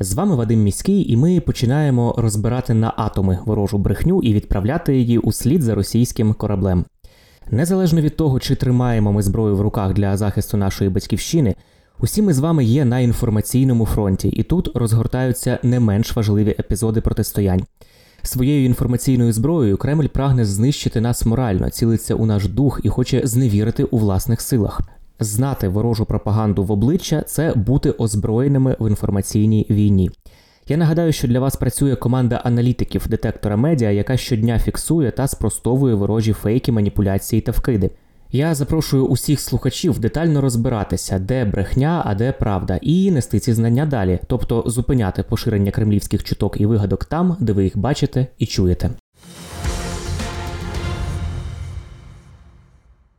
З 0.00 0.14
вами 0.14 0.36
Вадим 0.36 0.62
Міський, 0.62 1.12
і 1.12 1.16
ми 1.16 1.40
починаємо 1.40 2.14
розбирати 2.18 2.74
на 2.74 2.92
атоми 2.96 3.38
ворожу 3.44 3.78
брехню 3.78 4.22
і 4.22 4.34
відправляти 4.34 4.96
її 4.96 5.18
у 5.18 5.32
слід 5.32 5.62
за 5.62 5.74
російським 5.74 6.34
кораблем. 6.34 6.84
Незалежно 7.50 8.00
від 8.00 8.16
того, 8.16 8.40
чи 8.40 8.54
тримаємо 8.54 9.12
ми 9.12 9.22
зброю 9.22 9.56
в 9.56 9.60
руках 9.60 9.92
для 9.92 10.16
захисту 10.16 10.56
нашої 10.56 10.90
батьківщини, 10.90 11.54
усі 12.00 12.22
ми 12.22 12.32
з 12.32 12.38
вами 12.38 12.64
є 12.64 12.84
на 12.84 13.00
інформаційному 13.00 13.86
фронті, 13.86 14.28
і 14.28 14.42
тут 14.42 14.76
розгортаються 14.76 15.58
не 15.62 15.80
менш 15.80 16.16
важливі 16.16 16.50
епізоди 16.58 17.00
протистоянь. 17.00 17.62
Своєю 18.22 18.66
інформаційною 18.66 19.32
зброєю 19.32 19.76
Кремль 19.76 20.06
прагне 20.06 20.44
знищити 20.44 21.00
нас 21.00 21.26
морально, 21.26 21.70
цілиться 21.70 22.14
у 22.14 22.26
наш 22.26 22.48
дух 22.48 22.80
і 22.82 22.88
хоче 22.88 23.20
зневірити 23.24 23.84
у 23.84 23.98
власних 23.98 24.40
силах. 24.40 24.80
Знати 25.20 25.68
ворожу 25.68 26.04
пропаганду 26.04 26.64
в 26.64 26.72
обличчя 26.72 27.22
це 27.22 27.54
бути 27.54 27.90
озброєними 27.90 28.76
в 28.80 28.88
інформаційній 28.88 29.66
війні. 29.70 30.10
Я 30.68 30.76
нагадаю, 30.76 31.12
що 31.12 31.28
для 31.28 31.40
вас 31.40 31.56
працює 31.56 31.96
команда 31.96 32.36
аналітиків 32.36 33.08
детектора 33.08 33.56
медіа, 33.56 33.90
яка 33.90 34.16
щодня 34.16 34.58
фіксує 34.58 35.10
та 35.10 35.28
спростовує 35.28 35.94
ворожі 35.94 36.32
фейки, 36.32 36.72
маніпуляції 36.72 37.42
та 37.42 37.52
вкиди. 37.52 37.90
Я 38.32 38.54
запрошую 38.54 39.06
усіх 39.06 39.40
слухачів 39.40 39.98
детально 39.98 40.40
розбиратися, 40.40 41.18
де 41.18 41.44
брехня, 41.44 42.02
а 42.04 42.14
де 42.14 42.32
правда, 42.32 42.78
і 42.82 43.10
нести 43.10 43.38
ці 43.40 43.52
знання 43.52 43.86
далі, 43.86 44.18
тобто 44.26 44.64
зупиняти 44.66 45.22
поширення 45.22 45.70
кремлівських 45.70 46.24
чуток 46.24 46.60
і 46.60 46.66
вигадок 46.66 47.04
там, 47.04 47.36
де 47.40 47.52
ви 47.52 47.64
їх 47.64 47.78
бачите 47.78 48.26
і 48.38 48.46
чуєте. 48.46 48.90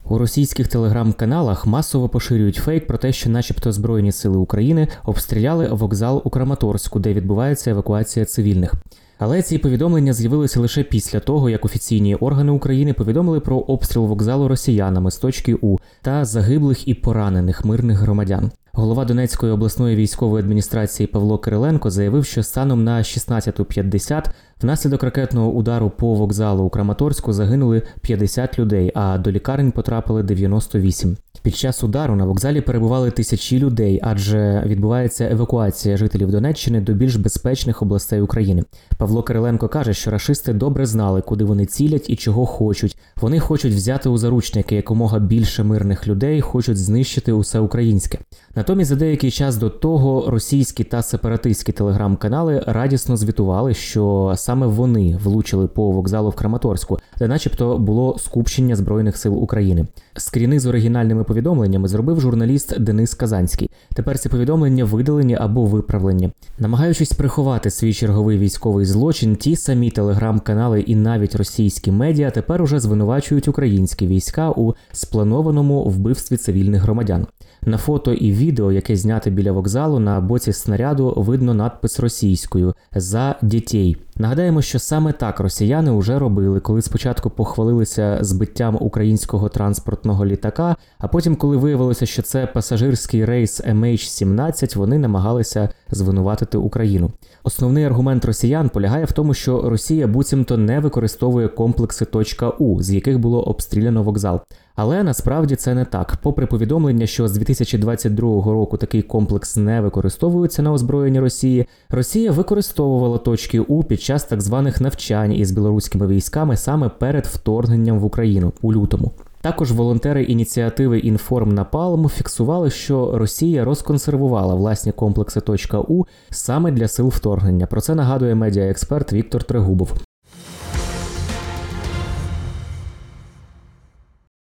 У 0.10 0.18
російських 0.18 0.68
телеграм-каналах 0.68 1.68
масово 1.68 2.10
поширюють 2.10 2.56
фейк 2.56 2.88
про 2.88 2.98
те, 2.98 3.12
що, 3.12 3.30
начебто, 3.30 3.72
Збройні 3.72 4.12
сили 4.12 4.38
України 4.38 4.88
обстріляли 5.06 5.68
вокзал 5.72 6.22
у 6.26 6.30
Краматорську, 6.30 7.00
де 7.00 7.14
відбувається 7.14 7.72
евакуація 7.72 8.26
цивільних. 8.26 8.74
Але 9.20 9.42
ці 9.42 9.58
повідомлення 9.58 10.14
з'явилися 10.14 10.60
лише 10.60 10.84
після 10.84 11.20
того, 11.20 11.50
як 11.50 11.66
офіційні 11.66 12.16
органи 12.16 12.52
України 12.52 12.94
повідомили 12.94 13.40
про 13.40 13.58
обстріл 13.58 14.06
вокзалу 14.06 14.48
росіянами 14.48 15.12
з 15.12 15.18
точки 15.18 15.56
У 15.62 15.78
та 16.02 16.26
загиблих 16.26 16.88
і 16.88 16.94
поранених 16.94 17.66
мирних 17.66 17.98
громадян. 17.98 18.52
Голова 18.74 19.06
Донецької 19.06 19.52
обласної 19.52 19.96
військової 19.96 20.44
адміністрації 20.44 21.08
Павло 21.08 21.38
Кириленко 21.38 21.90
заявив, 21.90 22.26
що 22.26 22.44
станом 22.44 22.84
на 22.84 22.98
16.50 22.98 24.26
внаслідок 24.62 25.04
ракетного 25.04 25.52
удару 25.52 25.90
по 25.90 26.14
вокзалу 26.14 26.64
у 26.64 26.70
Краматорську 26.70 27.34
загинули 27.34 27.82
50 28.02 28.60
людей, 28.60 28.92
а 28.96 29.18
до 29.18 29.32
лікарень 29.32 29.72
потрапили 29.72 30.24
98. 30.24 31.18
Під 31.50 31.58
час 31.58 31.84
удару 31.84 32.16
на 32.16 32.26
вокзалі 32.26 32.62
перебували 32.62 33.12
тисячі 33.12 33.60
людей, 33.60 34.00
адже 34.04 34.64
відбувається 34.66 35.30
евакуація 35.32 35.98
жителів 35.98 36.32
Донеччини 36.32 36.82
до 36.82 36.94
більш 36.94 37.16
безпечних 37.16 37.82
областей 37.82 38.22
України. 38.22 38.64
Павло 38.98 39.24
Кириленко 39.24 39.68
каже, 39.68 39.94
що 39.94 40.12
рашисти 40.12 40.54
добре 40.54 40.86
знали, 40.86 41.22
куди 41.22 41.44
вони 41.44 41.66
цілять 41.66 42.10
і 42.10 42.16
чого 42.16 42.46
хочуть. 42.46 42.98
Вони 43.22 43.40
хочуть 43.40 43.74
взяти 43.74 44.10
у 44.10 44.18
заручники 44.18 44.76
якомога 44.76 45.20
більше 45.20 45.64
мирних 45.64 46.08
людей, 46.08 46.42
хочуть 46.42 46.78
знищити 46.78 47.32
усе 47.32 47.60
українське. 47.60 48.20
Натомість 48.56 48.90
за 48.90 48.96
деякий 48.96 49.32
час 49.32 49.58
до 49.58 49.70
того 49.70 50.32
російські 50.32 50.84
та 50.84 51.02
сепаратистські 51.02 51.72
телеграм-канали 51.72 52.64
радісно 52.68 53.18
звітували, 53.18 53.74
що 53.74 54.34
саме 54.38 54.68
вони 54.68 55.20
влучили 55.24 55.68
по 55.68 55.92
вокзалу 55.92 56.30
в 56.30 56.36
Краматорську, 56.36 57.00
де, 57.20 57.28
начебто, 57.28 57.78
було 57.78 58.18
скупчення 58.20 58.76
збройних 58.76 59.18
сил 59.18 59.44
України. 59.44 59.88
Скріни 60.18 60.60
з 60.60 60.66
оригінальними 60.66 61.24
повідомленнями 61.24 61.39
зробив 61.88 62.22
журналіст 62.22 62.80
Денис 62.80 63.14
Казанський. 63.14 63.70
Тепер 63.94 64.20
ці 64.20 64.30
повідомлення 64.30 64.86
видалені 64.86 65.36
або 65.36 65.66
виправлені. 65.66 66.32
Намагаючись 66.60 67.14
приховати 67.14 67.70
свій 67.70 67.94
черговий 67.94 68.38
військовий 68.38 68.86
злочин, 68.86 69.36
ті 69.36 69.56
самі 69.56 69.92
телеграм-канали 69.92 70.82
і 70.82 70.96
навіть 70.96 71.36
російські 71.36 71.92
медіа 71.92 72.32
тепер 72.32 72.62
уже 72.62 72.80
звинувачують 72.80 73.48
українські 73.48 74.08
війська 74.08 74.52
у 74.52 74.74
спланованому 74.92 75.84
вбивстві 75.84 76.38
цивільних 76.38 76.82
громадян. 76.82 77.28
На 77.62 77.78
фото 77.78 78.14
і 78.14 78.32
відео, 78.32 78.72
яке 78.72 78.96
зняте 78.96 79.30
біля 79.30 79.52
вокзалу, 79.52 80.00
на 80.00 80.20
боці 80.20 80.54
снаряду 80.54 81.14
видно 81.18 81.54
надпис 81.54 82.00
російською 82.00 82.74
за 82.96 83.36
дітей. 83.42 83.98
Нагадаємо, 84.22 84.62
що 84.62 84.80
саме 84.80 85.12
так 85.12 85.40
росіяни 85.40 85.92
вже 85.92 86.20
робили, 86.20 86.60
коли 86.60 86.82
спочатку 86.82 87.30
похвалилися 87.30 88.18
збиттям 88.22 88.78
українського 88.80 89.50
транспортного 89.50 90.26
літака, 90.26 90.76
а 90.98 91.08
потім, 91.08 91.36
коли 91.36 91.58
виявилося, 91.58 92.06
що 92.06 92.22
це 92.22 92.48
пасажирський 92.48 93.26
рейс 93.26 93.62
MH17, 93.62 94.78
вони 94.78 94.98
намагалися 94.98 95.70
звинуватити 95.92 96.58
Україну. 96.58 97.12
Основний 97.44 97.84
аргумент 97.84 98.26
росіян 98.26 98.70
полягає 98.70 99.06
в 99.06 99.12
тому, 99.12 99.34
що 99.34 99.70
Росія 99.70 100.08
буцімто 100.08 100.58
не 100.58 100.80
використовує 100.80 101.48
комплекси 101.48 102.06
точка 102.06 102.50
.У, 102.50 102.82
з 102.82 102.92
яких 102.92 103.20
було 103.20 103.44
обстріляно 103.44 104.04
вокзал. 104.04 104.42
Але 104.82 105.04
насправді 105.04 105.56
це 105.56 105.74
не 105.74 105.86
так. 105.86 106.18
Попри 106.22 106.46
повідомлення, 106.46 107.06
що 107.06 107.28
з 107.28 107.34
2022 107.34 108.44
року 108.44 108.78
такий 108.78 109.02
комплекс 109.02 109.58
не 109.58 109.82
використовується 109.82 110.62
на 110.62 110.74
озброєння 110.74 111.22
Росії, 111.22 111.66
Росія 111.90 112.32
використовувала 112.32 113.18
точки 113.18 113.60
У 113.60 113.84
під 113.84 114.02
час 114.10 114.24
так 114.24 114.42
званих 114.42 114.82
навчань 114.82 115.34
із 115.34 115.52
білоруськими 115.52 116.08
військами 116.08 116.58
саме 116.58 116.90
перед 116.90 117.26
вторгненням 117.26 118.00
в 118.00 118.06
Україну 118.06 118.54
у 118.62 118.74
лютому. 118.74 119.12
Також 119.42 119.72
волонтери 119.72 120.24
ініціативи 120.24 121.00
Інформ 121.00 121.50
Напалм 121.54 122.10
фіксували, 122.10 122.70
що 122.70 123.12
Росія 123.18 123.66
розконсервувала 123.66 124.56
власні 124.56 124.92
комплекси 124.92 125.42
точка 125.42 125.80
.У 125.80 126.06
саме 126.30 126.72
для 126.72 126.88
сил 126.88 127.08
вторгнення. 127.08 127.66
Про 127.66 127.82
це 127.82 127.96
нагадує 127.96 128.36
медіаексперт 128.36 129.14
Віктор 129.14 129.44
Трегубов. 129.44 129.94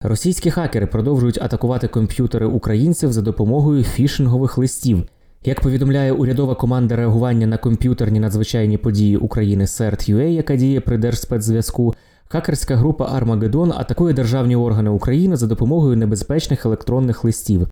Російські 0.02 0.52
хакери 0.52 0.88
продовжують 0.88 1.42
атакувати 1.42 1.88
комп'ютери 1.88 2.46
українців 2.46 3.12
за 3.14 3.22
допомогою 3.22 3.84
фішингових 3.84 4.58
листів. 4.58 5.04
Як 5.48 5.62
повідомляє 5.62 6.12
урядова 6.12 6.56
команда 6.56 6.96
реагування 6.96 7.48
на 7.48 7.58
комп'ютерні 7.58 8.20
надзвичайні 8.20 8.78
події 8.78 9.18
України 9.18 9.64
CERT.UA, 9.64 10.24
яка 10.24 10.56
діє 10.56 10.82
при 10.82 10.98
Держспецзв'язку, 10.98 11.94
хакерська 12.28 12.76
група 12.76 13.10
Армагеддон 13.12 13.74
атакує 13.78 14.14
державні 14.14 14.56
органи 14.56 14.90
України 14.90 15.36
за 15.36 15.48
допомогою 15.48 15.98
небезпечних 15.98 16.66
електронних 16.66 17.24
листів. 17.24 17.68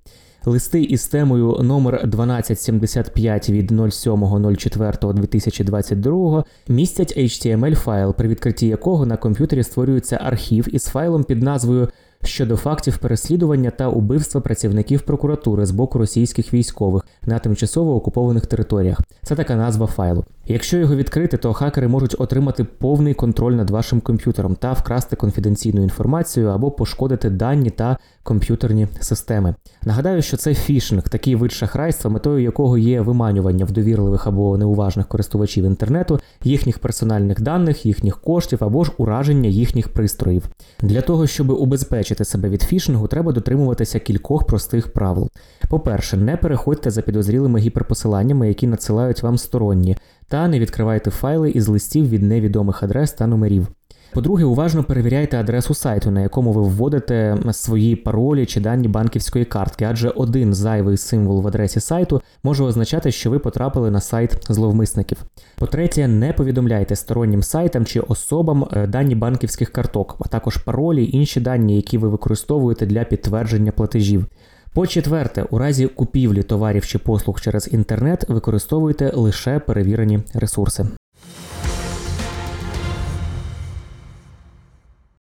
Листи 0.45 0.83
із 0.83 1.07
темою 1.07 1.57
номер 1.61 1.99
1275 2.03 3.49
від 3.49 3.71
07.04.2022 3.71 6.43
містять 6.67 7.17
HTML 7.17 7.75
файл, 7.75 8.15
при 8.15 8.27
відкритті 8.27 8.67
якого 8.67 9.05
на 9.05 9.17
комп'ютері 9.17 9.63
створюється 9.63 10.19
архів 10.23 10.75
із 10.75 10.85
файлом 10.85 11.23
під 11.23 11.43
назвою 11.43 11.87
щодо 12.23 12.57
фактів 12.57 12.97
переслідування 12.97 13.69
та 13.69 13.87
убивства 13.87 14.41
працівників 14.41 15.01
прокуратури 15.01 15.65
з 15.65 15.71
боку 15.71 15.99
російських 15.99 16.53
військових 16.53 17.05
на 17.25 17.39
тимчасово 17.39 17.95
окупованих 17.95 18.45
територіях. 18.45 19.01
Це 19.23 19.35
така 19.35 19.55
назва 19.55 19.87
файлу. 19.87 20.25
Якщо 20.47 20.77
його 20.77 20.95
відкрити, 20.95 21.37
то 21.37 21.53
хакери 21.53 21.87
можуть 21.87 22.15
отримати 22.17 22.63
повний 22.63 23.13
контроль 23.13 23.53
над 23.53 23.69
вашим 23.69 24.01
комп'ютером 24.01 24.55
та 24.55 24.73
вкрасти 24.73 25.15
конфіденційну 25.15 25.83
інформацію 25.83 26.47
або 26.47 26.71
пошкодити 26.71 27.29
дані 27.29 27.69
та 27.69 27.97
комп'ютерні 28.23 28.87
системи. 28.99 29.55
Нагадаю, 29.83 30.21
що 30.21 30.37
це 30.37 30.53
фішинг, 30.53 31.03
такий 31.09 31.35
вид 31.35 31.51
шахрайства, 31.51 32.11
метою 32.11 32.43
якого 32.43 32.77
є 32.77 33.01
виманювання 33.01 33.65
в 33.65 33.71
довірливих 33.71 34.27
або 34.27 34.57
неуважних 34.57 35.07
користувачів 35.07 35.65
інтернету, 35.65 36.19
їхніх 36.43 36.79
персональних 36.79 37.41
даних, 37.41 37.85
їхніх 37.85 38.21
коштів 38.21 38.63
або 38.63 38.83
ж 38.83 38.91
ураження 38.97 39.49
їхніх 39.49 39.89
пристроїв. 39.89 40.43
Для 40.81 41.01
того, 41.01 41.27
щоб 41.27 41.49
убезпечити 41.49 42.25
себе 42.25 42.49
від 42.49 42.61
фішингу, 42.61 43.07
треба 43.07 43.31
дотримуватися 43.31 43.99
кількох 43.99 44.47
простих 44.47 44.93
правил. 44.93 45.29
По-перше, 45.69 46.17
не 46.17 46.37
переходьте 46.37 46.91
за 46.91 47.01
підозрілими 47.01 47.59
гіперпосиланнями, 47.59 48.47
які 48.47 48.67
надсилають 48.67 49.23
вам 49.23 49.37
сторонні, 49.37 49.97
та 50.33 50.47
не 50.47 50.59
відкривайте 50.59 51.11
файли 51.11 51.51
із 51.51 51.67
листів 51.67 52.09
від 52.09 52.23
невідомих 52.23 52.83
адрес 52.83 53.11
та 53.11 53.27
номерів. 53.27 53.67
По-друге, 54.13 54.43
уважно 54.43 54.83
перевіряйте 54.83 55.39
адресу 55.39 55.73
сайту, 55.73 56.11
на 56.11 56.21
якому 56.21 56.51
ви 56.51 56.61
вводите 56.61 57.37
свої 57.51 57.95
паролі 57.95 58.45
чи 58.45 58.59
дані 58.59 58.87
банківської 58.87 59.45
картки, 59.45 59.85
адже 59.89 60.09
один 60.09 60.53
зайвий 60.53 60.97
символ 60.97 61.41
в 61.41 61.47
адресі 61.47 61.79
сайту 61.79 62.21
може 62.43 62.63
означати, 62.63 63.11
що 63.11 63.29
ви 63.29 63.39
потрапили 63.39 63.91
на 63.91 64.01
сайт 64.01 64.37
зловмисників. 64.49 65.17
По-третє, 65.57 66.07
не 66.07 66.33
повідомляйте 66.33 66.95
стороннім 66.95 67.43
сайтам 67.43 67.85
чи 67.85 67.99
особам 67.99 68.67
е, 68.71 68.87
дані 68.87 69.15
банківських 69.15 69.71
карток, 69.71 70.15
а 70.19 70.27
також 70.27 70.57
паролі, 70.57 71.09
інші 71.13 71.39
дані, 71.39 71.75
які 71.75 71.97
ви 71.97 72.09
використовуєте 72.09 72.85
для 72.85 73.03
підтвердження 73.03 73.71
платежів. 73.71 74.25
По 74.73 74.87
четверте, 74.87 75.45
у 75.49 75.57
разі 75.57 75.87
купівлі 75.87 76.43
товарів 76.43 76.85
чи 76.85 76.99
послуг 76.99 77.41
через 77.41 77.73
інтернет 77.73 78.25
використовуйте 78.27 79.11
лише 79.15 79.59
перевірені 79.59 80.19
ресурси. 80.33 80.85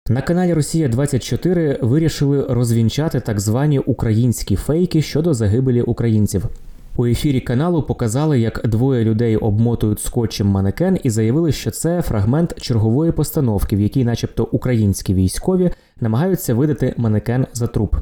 На 0.09 0.21
каналі 0.21 0.53
Росія 0.53 0.87
24 0.87 1.79
вирішили 1.81 2.45
розвінчати 2.49 3.19
так 3.19 3.39
звані 3.39 3.79
українські 3.79 4.55
фейки 4.55 5.01
щодо 5.01 5.33
загибелі 5.33 5.81
українців. 5.81 6.45
У 6.95 7.05
ефірі 7.05 7.41
каналу 7.41 7.83
показали, 7.83 8.39
як 8.39 8.61
двоє 8.67 9.03
людей 9.03 9.37
обмотують 9.37 9.99
скотчем 9.99 10.47
манекен 10.47 10.99
і 11.03 11.09
заявили, 11.09 11.51
що 11.51 11.71
це 11.71 12.01
фрагмент 12.01 12.61
чергової 12.61 13.11
постановки, 13.11 13.75
в 13.75 13.79
якій, 13.79 14.03
начебто, 14.03 14.43
українські 14.51 15.13
військові 15.13 15.71
намагаються 15.99 16.53
видати 16.53 16.93
манекен 16.97 17.47
за 17.53 17.67
труп. 17.67 17.95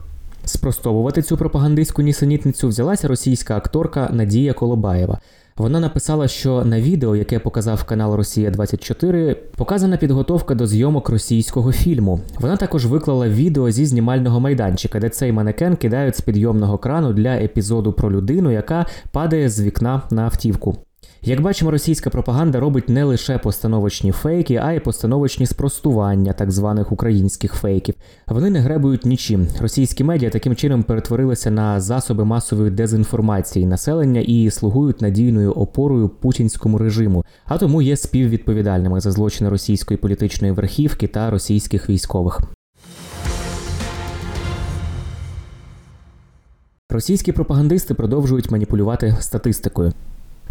Спростовувати 0.45 1.21
цю 1.21 1.37
пропагандистську 1.37 2.01
нісенітницю 2.01 2.67
взялася 2.67 3.07
російська 3.07 3.57
акторка 3.57 4.09
Надія 4.13 4.53
Колобаєва. 4.53 5.19
Вона 5.57 5.79
написала, 5.79 6.27
що 6.27 6.65
на 6.65 6.81
відео, 6.81 7.15
яке 7.15 7.39
показав 7.39 7.83
канал 7.83 8.15
Росія 8.15 8.51
24 8.51 9.35
показана 9.35 9.97
підготовка 9.97 10.55
до 10.55 10.67
зйомок 10.67 11.09
російського 11.09 11.71
фільму. 11.71 12.19
Вона 12.39 12.57
також 12.57 12.85
виклала 12.85 13.27
відео 13.27 13.71
зі 13.71 13.85
знімального 13.85 14.39
майданчика, 14.39 14.99
де 14.99 15.09
цей 15.09 15.31
манекен 15.31 15.75
кидають 15.75 16.15
з 16.15 16.21
підйомного 16.21 16.77
крану 16.77 17.13
для 17.13 17.35
епізоду 17.35 17.93
про 17.93 18.11
людину, 18.11 18.51
яка 18.51 18.85
падає 19.11 19.49
з 19.49 19.61
вікна 19.61 20.01
на 20.11 20.21
автівку. 20.23 20.77
Як 21.23 21.41
бачимо, 21.41 21.71
російська 21.71 22.09
пропаганда 22.09 22.59
робить 22.59 22.89
не 22.89 23.03
лише 23.03 23.37
постановочні 23.37 24.11
фейки, 24.11 24.55
а 24.63 24.73
й 24.73 24.79
постановочні 24.79 25.45
спростування 25.45 26.33
так 26.33 26.51
званих 26.51 26.91
українських 26.91 27.53
фейків. 27.53 27.95
Вони 28.27 28.49
не 28.49 28.59
гребують 28.59 29.05
нічим. 29.05 29.47
Російські 29.59 30.03
медіа 30.03 30.29
таким 30.29 30.55
чином 30.55 30.83
перетворилися 30.83 31.51
на 31.51 31.81
засоби 31.81 32.25
масової 32.25 32.71
дезінформації 32.71 33.65
населення 33.65 34.21
і 34.21 34.51
слугують 34.51 35.01
надійною 35.01 35.51
опорою 35.51 36.09
путінському 36.09 36.77
режиму, 36.77 37.25
а 37.45 37.57
тому 37.57 37.81
є 37.81 37.97
співвідповідальними 37.97 38.99
за 38.99 39.11
злочини 39.11 39.49
російської 39.49 39.97
політичної 39.97 40.53
верхівки 40.53 41.07
та 41.07 41.29
російських 41.29 41.89
військових. 41.89 42.41
Російські 46.89 47.31
пропагандисти 47.31 47.93
продовжують 47.93 48.51
маніпулювати 48.51 49.17
статистикою. 49.19 49.93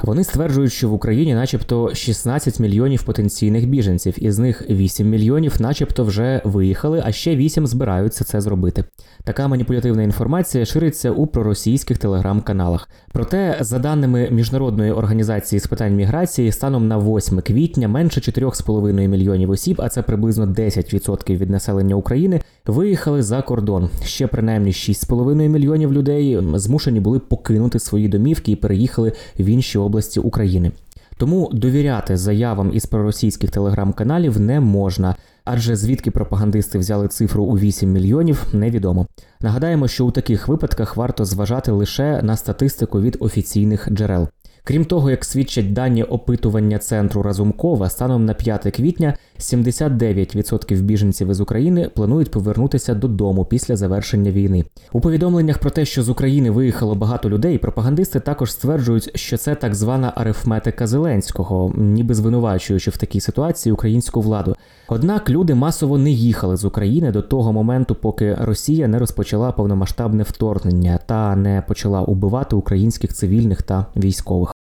Вони 0.02 0.24
стверджують, 0.24 0.72
що 0.72 0.88
в 0.88 0.92
Україні, 0.92 1.34
начебто, 1.34 1.94
16 1.94 2.60
мільйонів 2.60 3.02
потенційних 3.02 3.68
біженців, 3.68 4.24
із 4.24 4.38
них 4.38 4.70
8 4.70 5.08
мільйонів, 5.08 5.56
начебто, 5.60 6.04
вже 6.04 6.42
виїхали, 6.44 7.02
а 7.04 7.12
ще 7.12 7.36
8 7.36 7.66
збираються 7.66 8.24
це 8.24 8.40
зробити. 8.40 8.84
Така 9.24 9.48
маніпулятивна 9.48 10.02
інформація 10.02 10.64
шириться 10.64 11.10
у 11.10 11.26
проросійських 11.26 11.98
телеграм-каналах. 11.98 12.88
Проте, 13.12 13.56
за 13.60 13.78
даними 13.78 14.28
міжнародної 14.30 14.92
організації 14.92 15.60
з 15.60 15.66
питань 15.66 15.96
міграції, 15.96 16.52
станом 16.52 16.88
на 16.88 16.98
8 16.98 17.40
квітня 17.40 17.88
менше 17.88 18.20
4,5 18.20 19.08
мільйонів 19.08 19.50
осіб, 19.50 19.80
а 19.82 19.88
це 19.88 20.02
приблизно 20.02 20.46
10% 20.46 21.36
від 21.36 21.50
населення 21.50 21.94
України, 21.94 22.40
виїхали 22.66 23.22
за 23.22 23.42
кордон. 23.42 23.90
Ще 24.04 24.26
принаймні 24.26 24.70
6,5 24.70 25.48
мільйонів 25.48 25.92
людей 25.92 26.38
змушені 26.54 27.00
були 27.00 27.18
покинути 27.18 27.78
свої 27.78 28.08
домівки 28.08 28.52
і 28.52 28.56
переїхали 28.56 29.12
в 29.38 29.44
інші 29.44 29.78
області 29.78 30.20
України. 30.20 30.72
Тому 31.20 31.50
довіряти 31.52 32.16
заявам 32.16 32.70
із 32.74 32.86
проросійських 32.86 33.50
телеграм-каналів 33.50 34.40
не 34.40 34.60
можна, 34.60 35.16
адже 35.44 35.76
звідки 35.76 36.10
пропагандисти 36.10 36.78
взяли 36.78 37.08
цифру 37.08 37.44
у 37.44 37.58
8 37.58 37.92
мільйонів, 37.92 38.46
невідомо. 38.52 39.06
Нагадаємо, 39.40 39.88
що 39.88 40.06
у 40.06 40.10
таких 40.10 40.48
випадках 40.48 40.96
варто 40.96 41.24
зважати 41.24 41.72
лише 41.72 42.22
на 42.22 42.36
статистику 42.36 43.00
від 43.00 43.16
офіційних 43.20 43.88
джерел. 43.90 44.28
Крім 44.64 44.84
того, 44.84 45.10
як 45.10 45.24
свідчать 45.24 45.72
дані 45.72 46.02
опитування 46.02 46.78
центру 46.78 47.22
Разумкова, 47.22 47.90
станом 47.90 48.24
на 48.24 48.34
5 48.34 48.76
квітня 48.76 49.14
79% 49.40 50.82
біженців 50.82 51.30
із 51.30 51.40
України 51.40 51.90
планують 51.94 52.30
повернутися 52.30 52.94
додому 52.94 53.44
після 53.44 53.76
завершення 53.76 54.30
війни. 54.30 54.64
У 54.92 55.00
повідомленнях 55.00 55.58
про 55.58 55.70
те, 55.70 55.84
що 55.84 56.02
з 56.02 56.08
України 56.08 56.50
виїхало 56.50 56.94
багато 56.94 57.30
людей, 57.30 57.58
пропагандисти 57.58 58.20
також 58.20 58.52
стверджують, 58.52 59.10
що 59.14 59.36
це 59.36 59.54
так 59.54 59.74
звана 59.74 60.12
арифметика 60.16 60.86
Зеленського, 60.86 61.72
ніби 61.76 62.14
звинувачуючи 62.14 62.90
в 62.90 62.96
такій 62.96 63.20
ситуації 63.20 63.72
українську 63.72 64.20
владу. 64.20 64.56
Однак 64.88 65.30
люди 65.30 65.54
масово 65.54 65.98
не 65.98 66.10
їхали 66.10 66.56
з 66.56 66.64
України 66.64 67.12
до 67.12 67.22
того 67.22 67.52
моменту, 67.52 67.94
поки 67.94 68.34
Росія 68.40 68.88
не 68.88 68.98
розпочала 68.98 69.52
повномасштабне 69.52 70.22
вторгнення 70.22 70.98
та 71.06 71.36
не 71.36 71.62
почала 71.68 72.02
убивати 72.02 72.56
українських 72.56 73.14
цивільних 73.14 73.62
та 73.62 73.86
військових. 73.96 74.59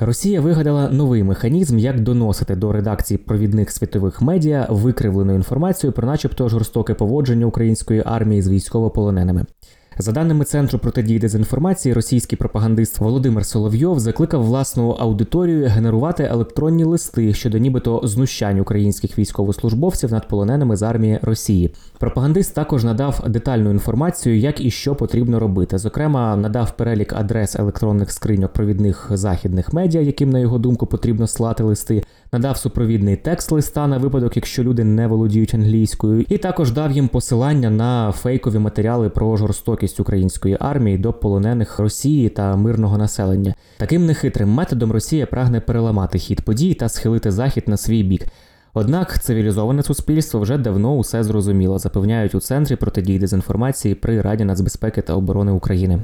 Росія 0.00 0.40
вигадала 0.40 0.90
новий 0.90 1.22
механізм, 1.22 1.78
як 1.78 2.00
доносити 2.00 2.56
до 2.56 2.72
редакції 2.72 3.18
провідних 3.18 3.70
світових 3.70 4.22
медіа 4.22 4.66
викривлену 4.70 5.34
інформацію 5.34 5.92
про, 5.92 6.06
начебто, 6.06 6.48
жорстоке 6.48 6.94
поводження 6.94 7.46
української 7.46 8.02
армії 8.06 8.42
з 8.42 8.48
військовополоненими. 8.48 9.44
За 9.98 10.12
даними 10.12 10.44
центру 10.44 10.78
протидії 10.78 11.18
дезінформації, 11.18 11.92
російський 11.92 12.38
пропагандист 12.38 12.98
Володимир 12.98 13.46
Соловйов 13.46 14.00
закликав 14.00 14.44
власну 14.44 14.90
аудиторію 14.90 15.66
генерувати 15.68 16.24
електронні 16.24 16.84
листи 16.84 17.34
щодо 17.34 17.58
нібито 17.58 18.00
знущань 18.04 18.60
українських 18.60 19.18
військовослужбовців 19.18 20.12
над 20.12 20.28
полоненими 20.28 20.76
з 20.76 20.82
армії 20.82 21.18
Росії. 21.22 21.74
Пропагандист 21.98 22.54
також 22.54 22.84
надав 22.84 23.24
детальну 23.28 23.70
інформацію, 23.70 24.38
як 24.38 24.60
і 24.60 24.70
що 24.70 24.94
потрібно 24.94 25.40
робити. 25.40 25.78
Зокрема, 25.78 26.36
надав 26.36 26.76
перелік 26.76 27.12
адрес 27.12 27.56
електронних 27.56 28.12
скриньок 28.12 28.52
провідних 28.52 29.10
західних 29.10 29.72
медіа, 29.72 30.00
яким 30.00 30.30
на 30.30 30.38
його 30.38 30.58
думку 30.58 30.86
потрібно 30.86 31.26
слати 31.26 31.62
листи. 31.62 32.02
Надав 32.32 32.56
супровідний 32.56 33.16
текст 33.16 33.52
листа 33.52 33.86
на 33.86 33.98
випадок, 33.98 34.36
якщо 34.36 34.62
люди 34.62 34.84
не 34.84 35.06
володіють 35.06 35.54
англійською, 35.54 36.24
і 36.28 36.38
також 36.38 36.72
дав 36.72 36.92
їм 36.92 37.08
посилання 37.08 37.70
на 37.70 38.12
фейкові 38.12 38.58
матеріали 38.58 39.08
про 39.08 39.36
жорстокість 39.86 40.00
української 40.00 40.56
армії 40.60 40.98
до 40.98 41.12
полонених 41.12 41.78
Росії 41.78 42.28
та 42.28 42.56
мирного 42.56 42.98
населення. 42.98 43.54
Таким 43.78 44.06
нехитрим 44.06 44.48
методом 44.48 44.92
Росія 44.92 45.26
прагне 45.26 45.60
переламати 45.60 46.18
хід 46.18 46.40
подій 46.40 46.74
та 46.74 46.88
схилити 46.88 47.30
захід 47.30 47.64
на 47.68 47.76
свій 47.76 48.02
бік. 48.02 48.26
Однак 48.74 49.22
цивілізоване 49.22 49.82
суспільство 49.82 50.40
вже 50.40 50.58
давно 50.58 50.96
усе 50.96 51.22
зрозуміло, 51.22 51.78
запевняють 51.78 52.34
у 52.34 52.40
центрі 52.40 52.76
протидії 52.76 53.18
дезінформації 53.18 53.94
при 53.94 54.20
Раді 54.20 54.44
нацбезпеки 54.44 55.02
та 55.02 55.14
оборони 55.14 55.52
України. 55.52 55.98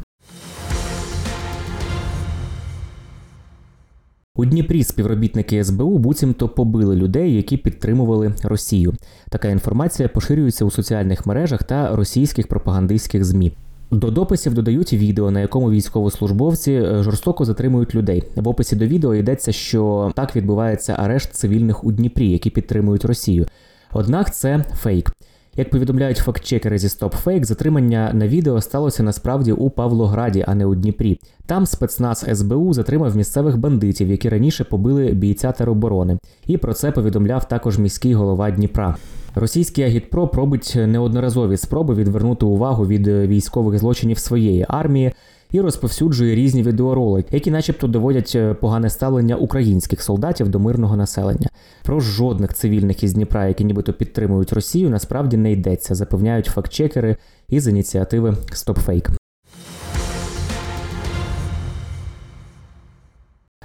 У 4.35 4.45
Дніпрі 4.45 4.85
співробітники 4.85 5.65
СБУ 5.65 5.99
буцімто 5.99 6.49
побили 6.49 6.97
людей, 6.97 7.37
які 7.37 7.57
підтримували 7.57 8.35
Росію. 8.43 8.95
Така 9.31 9.49
інформація 9.49 10.09
поширюється 10.09 10.65
у 10.65 10.71
соціальних 10.71 11.27
мережах 11.27 11.65
та 11.65 11.97
російських 11.97 12.49
пропагандистських 12.49 13.25
змі. 13.25 13.53
До 13.93 14.11
дописів 14.11 14.55
додають 14.55 14.93
відео, 14.93 15.31
на 15.31 15.41
якому 15.41 15.71
військовослужбовці 15.71 16.73
е, 16.73 17.03
жорстоко 17.03 17.45
затримують 17.45 17.95
людей. 17.95 18.25
В 18.37 18.49
описі 18.49 18.77
до 18.77 18.87
відео 18.87 19.15
йдеться, 19.15 19.53
що 19.53 20.13
так 20.15 20.37
відбувається 20.37 20.97
арешт 20.99 21.35
цивільних 21.35 21.85
у 21.85 21.93
Дніпрі, 21.93 22.31
які 22.31 22.51
підтримують 22.51 23.05
Росію. 23.05 23.47
Однак 23.93 24.35
це 24.35 24.65
фейк. 24.75 25.13
Як 25.57 25.71
повідомляють 25.71 26.17
фактчекери 26.17 26.79
зі 26.79 26.87
StopFake, 26.87 27.45
затримання 27.45 28.11
на 28.15 28.29
відео 28.29 28.61
сталося 28.61 29.03
насправді 29.03 29.53
у 29.53 29.71
Павлограді, 29.71 30.45
а 30.49 30.55
не 30.55 30.67
у 30.67 30.75
Дніпрі. 30.75 31.21
Там 31.47 31.67
спецназ 31.67 32.27
СБУ 32.35 32.73
затримав 32.73 33.17
місцевих 33.17 33.59
бандитів, 33.59 34.11
які 34.11 34.29
раніше 34.29 34.65
побили 34.65 35.13
бійця 35.13 35.53
тероборони. 35.53 36.19
І 36.47 36.57
про 36.57 36.75
це 36.75 36.91
повідомляв 36.93 37.49
також 37.49 37.79
міський 37.79 38.15
голова 38.15 38.51
Дніпра. 38.51 38.97
Російський 39.35 39.85
агітпро 39.85 40.29
пробить 40.29 40.75
неодноразові 40.87 41.57
спроби 41.57 41.95
відвернути 41.95 42.47
увагу 42.47 42.87
від 42.87 43.07
військових 43.07 43.79
злочинів 43.79 44.19
своєї 44.19 44.67
армії 44.69 45.13
і 45.51 45.61
розповсюджує 45.61 46.35
різні 46.35 46.63
відеоролики, 46.63 47.29
які, 47.33 47.51
начебто, 47.51 47.87
доводять 47.87 48.33
е, 48.35 48.55
погане 48.55 48.91
ставлення 48.91 49.37
українських 49.37 50.03
солдатів 50.03 50.49
до 50.49 50.59
мирного 50.59 50.97
населення. 50.97 51.49
Про 51.83 52.01
жодних 52.01 52.55
цивільних 52.55 53.03
із 53.03 53.15
Дніпра, 53.15 53.47
які 53.47 53.65
нібито 53.65 53.93
підтримують 53.93 54.53
Росію, 54.53 54.91
насправді 54.91 55.37
не 55.37 55.53
йдеться, 55.53 55.95
запевняють 55.95 56.47
фактчекери 56.47 57.17
із 57.49 57.69
ініціативи 57.69 58.31
StopFake. 58.31 59.22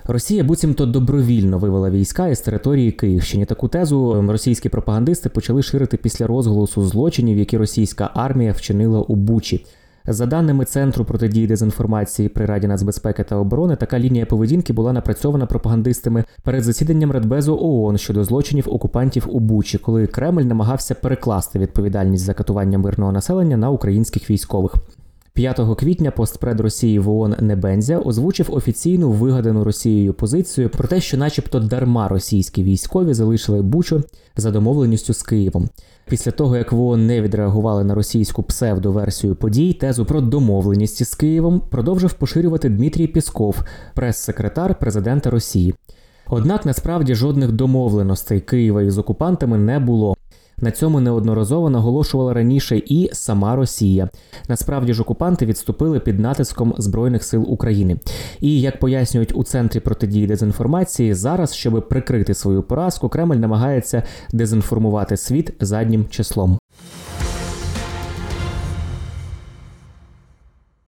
Росія 0.09 0.43
буцімто 0.43 0.85
добровільно 0.85 1.57
вивела 1.59 1.89
війська 1.89 2.27
із 2.27 2.39
території 2.39 2.91
Київщини. 2.91 3.45
Таку 3.45 3.67
тезу 3.67 4.15
ем, 4.15 4.31
російські 4.31 4.69
пропагандисти 4.69 5.29
почали 5.29 5.63
ширити 5.63 5.97
після 5.97 6.27
розголосу 6.27 6.85
злочинів, 6.85 7.37
які 7.37 7.57
російська 7.57 8.11
армія 8.13 8.51
вчинила 8.51 9.01
у 9.01 9.15
Бучі. 9.15 9.65
За 10.05 10.25
даними 10.25 10.65
Центру 10.65 11.05
протидії 11.05 11.47
дезінформації 11.47 12.29
при 12.29 12.45
Раді 12.45 12.67
нацбезпеки 12.67 13.23
та 13.23 13.35
оборони, 13.35 13.75
така 13.75 13.99
лінія 13.99 14.25
поведінки 14.25 14.73
була 14.73 14.93
напрацьована 14.93 15.45
пропагандистами 15.45 16.23
перед 16.43 16.63
засіданням 16.63 17.11
Радбезу 17.11 17.57
ООН 17.61 17.97
щодо 17.97 18.23
злочинів 18.23 18.69
окупантів 18.69 19.27
у 19.29 19.39
Бучі, 19.39 19.77
коли 19.77 20.07
Кремль 20.07 20.41
намагався 20.41 20.95
перекласти 20.95 21.59
відповідальність 21.59 22.23
за 22.23 22.33
катування 22.33 22.77
мирного 22.77 23.11
населення 23.11 23.57
на 23.57 23.69
українських 23.69 24.29
військових. 24.29 24.73
5 25.37 25.59
квітня 25.77 26.11
постпред 26.11 26.59
Росії 26.59 26.99
в 26.99 27.09
ООН 27.09 27.35
Небензя 27.39 27.99
озвучив 27.99 28.53
офіційну 28.55 29.11
вигадану 29.11 29.63
Росією 29.63 30.13
позицію 30.13 30.69
про 30.69 30.87
те, 30.87 31.01
що, 31.01 31.17
начебто, 31.17 31.59
дарма 31.59 32.07
російські 32.07 32.63
військові 32.63 33.13
залишили 33.13 33.61
Бучу 33.61 34.03
за 34.37 34.51
домовленістю 34.51 35.13
з 35.13 35.23
Києвом. 35.23 35.69
Після 36.09 36.31
того, 36.31 36.57
як 36.57 36.71
в 36.71 36.81
ООН 36.81 37.07
не 37.07 37.21
відреагували 37.21 37.83
на 37.83 37.95
російську 37.95 38.43
псевдоверсію 38.43 39.35
подій, 39.35 39.73
тезу 39.73 40.05
про 40.05 40.21
домовленість 40.21 41.05
з 41.05 41.15
Києвом 41.15 41.61
продовжив 41.69 42.13
поширювати 42.13 42.69
Дмитрій 42.69 43.07
Пісков, 43.07 43.63
прес-секретар 43.95 44.79
президента 44.79 45.29
Росії. 45.29 45.73
Однак 46.29 46.65
насправді 46.65 47.15
жодних 47.15 47.51
домовленостей 47.51 48.39
Києва 48.39 48.81
із 48.81 48.97
окупантами 48.97 49.57
не 49.57 49.79
було. 49.79 50.16
На 50.61 50.71
цьому 50.71 50.99
неодноразово 50.99 51.69
наголошувала 51.69 52.33
раніше 52.33 52.81
і 52.85 53.09
сама 53.13 53.55
Росія. 53.55 54.09
Насправді 54.49 54.93
ж 54.93 55.01
окупанти 55.01 55.45
відступили 55.45 55.99
під 55.99 56.19
натиском 56.19 56.73
Збройних 56.77 57.23
сил 57.23 57.45
України. 57.47 57.97
І 58.39 58.61
як 58.61 58.79
пояснюють 58.79 59.35
у 59.35 59.43
центрі 59.43 59.79
протидії 59.79 60.27
дезінформації, 60.27 61.13
зараз, 61.13 61.53
щоб 61.53 61.89
прикрити 61.89 62.33
свою 62.33 62.63
поразку, 62.63 63.09
Кремль 63.09 63.35
намагається 63.35 64.03
дезінформувати 64.33 65.17
світ 65.17 65.53
заднім 65.59 66.05
числом. 66.09 66.59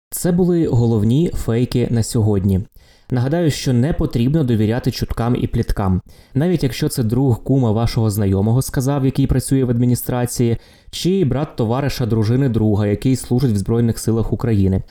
Це 0.10 0.32
були 0.32 0.68
головні 0.68 1.32
фейки 1.36 1.88
на 1.92 2.04
сьогодні. 2.04 2.62
Нагадаю, 3.12 3.52
що 3.52 3.74
не 3.74 3.94
потрібно 3.94 4.44
довіряти 4.44 4.92
чуткам 4.92 5.36
і 5.36 5.48
пліткам, 5.48 6.02
навіть 6.34 6.64
якщо 6.64 6.90
це 6.90 7.04
друг 7.04 7.44
кума 7.44 7.72
вашого 7.72 8.10
знайомого 8.10 8.62
сказав, 8.62 9.06
який 9.06 9.28
працює 9.28 9.64
в 9.64 9.70
адміністрації, 9.70 10.58
чи 10.92 11.26
брат 11.26 11.56
товариша 11.56 12.06
дружини 12.06 12.50
друга, 12.50 12.88
який 12.88 13.16
служить 13.16 13.52
в 13.52 13.58
Збройних 13.58 14.00
силах 14.00 14.34
України. 14.34 14.82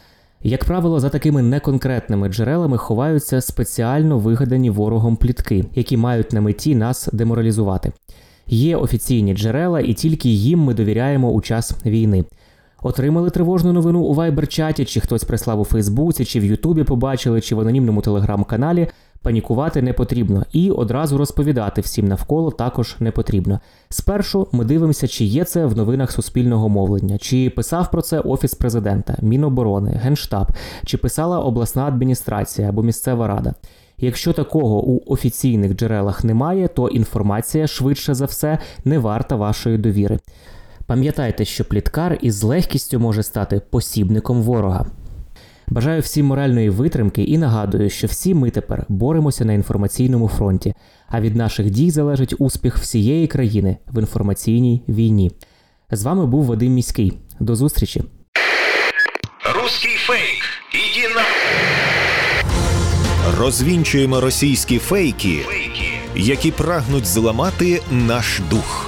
Як 0.42 0.64
правило, 0.64 1.00
за 1.00 1.08
такими 1.08 1.42
неконкретними 1.42 2.28
джерелами 2.28 2.78
ховаються 2.78 3.40
спеціально 3.40 4.18
вигадані 4.18 4.70
ворогом 4.70 5.16
плітки, 5.16 5.64
які 5.75 5.96
мають 5.96 6.32
на 6.32 6.40
меті 6.40 6.75
нас 6.75 7.08
деморалізувати. 7.12 7.92
Є 8.46 8.76
офіційні 8.76 9.34
джерела, 9.34 9.80
і 9.80 9.94
тільки 9.94 10.28
їм 10.28 10.60
ми 10.60 10.75
довіряємо 10.75 11.30
у 11.30 11.40
час 11.40 11.75
війни. 11.87 12.25
Отримали 12.82 13.30
тривожну 13.30 13.73
новину 13.73 14.00
у 14.00 14.14
Viber-чаті, 14.14 14.85
чи 14.85 15.00
хтось 15.00 15.25
прислав 15.25 15.61
у 15.61 15.64
Фейсбуці, 15.64 16.25
чи 16.25 16.40
в 16.40 16.44
Ютубі 16.44 16.85
побачили, 16.85 17.40
чи 17.40 17.54
в 17.54 17.61
анонімному 17.61 18.00
телеграм-каналі. 18.00 18.88
Панікувати 19.23 19.82
не 19.82 19.92
потрібно 19.92 20.44
і 20.52 20.70
одразу 20.70 21.18
розповідати 21.18 21.80
всім 21.80 22.08
навколо 22.08 22.50
також 22.50 22.97
не 23.00 23.11
потрібно. 23.11 23.61
Спершу 23.88 24.49
ми 24.52 24.64
дивимося, 24.64 25.08
чи 25.08 25.25
є 25.25 25.44
це 25.44 25.66
в 25.66 25.76
новинах 25.76 26.12
суспільного 26.12 26.68
мовлення, 26.68 27.18
чи 27.18 27.50
писав 27.50 27.90
про 27.90 28.02
це 28.02 28.20
Офіс 28.20 28.54
президента, 28.54 29.16
Міноборони, 29.23 30.00
Генштаб, 30.02 30.52
чи 30.85 30.99
писала 30.99 31.40
обласна 31.40 31.87
адміністрація 31.87 32.68
або 32.68 32.82
місцева 32.82 33.26
рада. 33.26 33.54
Якщо 33.99 34.32
такого 34.32 34.85
у 34.85 35.12
офіційних 35.12 35.76
джерелах 35.76 36.25
немає, 36.25 36.68
то 36.68 36.88
інформація 36.88 37.66
швидше 37.66 38.14
за 38.14 38.25
все 38.25 38.58
не 38.85 38.99
варта 38.99 39.37
вашої 39.37 39.78
довіри. 39.78 40.18
Пам'ятайте, 40.88 41.45
що 41.45 41.64
пліткар 41.64 42.18
із 42.23 42.42
легкістю 42.42 43.00
може 43.00 43.23
стати 43.23 43.61
посібником 43.71 44.42
ворога. 44.42 44.87
Бажаю 45.66 46.00
всім 46.00 46.26
моральної 46.26 46.71
витримки 46.71 47.23
і 47.23 47.38
нагадую, 47.38 47.90
що 47.90 48.07
всі 48.07 48.35
ми 48.35 48.50
тепер 48.50 48.87
боремося 48.88 49.45
на 49.45 49.52
інформаційному 49.52 50.28
фронті, 50.28 50.75
а 51.09 51.21
від 51.21 51.37
наших 51.37 51.71
дій 51.71 51.90
залежить 51.90 52.35
успіх 52.38 52.78
всієї 52.78 53.26
країни 53.26 53.76
в 53.87 53.99
інформаційній 53.99 54.83
війні. 54.88 55.30
З 55.90 56.02
вами 56.02 56.26
був 56.26 56.45
Вадим 56.45 56.73
Міський. 56.73 57.12
До 57.40 57.57
зустрічі. 57.57 58.02
Русский 59.54 59.97
фейк. 59.97 60.42
Иди 60.75 61.14
на... 61.14 61.23
Розвінчуємо 63.38 64.21
російські 64.21 64.78
фейки, 64.78 65.38
які 66.16 66.50
прагнуть 66.50 67.07
зламати 67.07 67.83
наш 67.90 68.40
дух 68.50 68.88